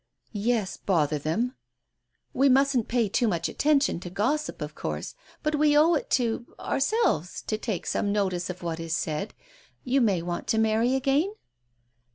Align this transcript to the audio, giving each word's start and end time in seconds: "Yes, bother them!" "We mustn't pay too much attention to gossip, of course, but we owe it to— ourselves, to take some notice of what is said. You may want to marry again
"Yes, 0.33 0.77
bother 0.77 1.19
them!" 1.19 1.53
"We 2.33 2.49
mustn't 2.49 2.87
pay 2.87 3.07
too 3.07 3.27
much 3.27 3.47
attention 3.47 3.99
to 3.99 4.09
gossip, 4.09 4.59
of 4.59 4.73
course, 4.73 5.13
but 5.43 5.53
we 5.53 5.77
owe 5.77 5.93
it 5.93 6.09
to— 6.17 6.55
ourselves, 6.59 7.43
to 7.43 7.55
take 7.55 7.85
some 7.85 8.11
notice 8.11 8.49
of 8.49 8.63
what 8.63 8.79
is 8.79 8.95
said. 8.95 9.35
You 9.83 10.01
may 10.01 10.23
want 10.23 10.47
to 10.47 10.57
marry 10.57 10.95
again 10.95 11.35